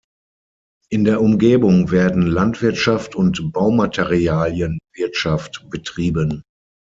In 0.89 1.03
der 1.03 1.21
Umgebung 1.21 1.91
werden 1.91 2.25
Landwirtschaft 2.25 3.13
und 3.15 3.51
Baumaterialienwirtschaft 3.53 5.67
betrieben. 5.69 6.41